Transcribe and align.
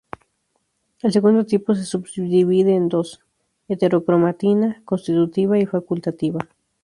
El 1.03 1.11
segundo 1.11 1.45
tipo 1.45 1.75
se 1.75 1.85
subdivide 1.85 2.73
en 2.75 2.89
dos: 2.89 3.21
heterocromatina 3.67 4.81
constitutiva 4.83 5.59
y 5.59 5.67
facultativa. 5.67 6.39